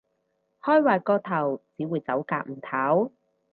[0.63, 3.11] 開壞個頭，只會走夾唔唞